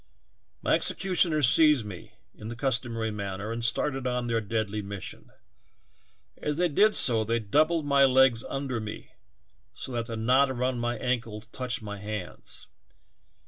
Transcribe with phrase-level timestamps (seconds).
[0.63, 5.31] My executioners seized me in the customary man ner and started on their deadly mission.
[6.39, 9.11] As they did so they doubled my legs under me
[9.75, 12.65] so that the knot around my ankles touched my hands.